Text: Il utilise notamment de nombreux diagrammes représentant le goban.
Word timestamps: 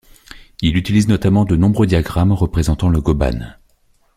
Il 0.63 0.77
utilise 0.77 1.07
notamment 1.07 1.45
de 1.45 1.55
nombreux 1.55 1.85
diagrammes 1.85 2.31
représentant 2.31 2.89
le 2.89 3.01
goban. 3.01 3.39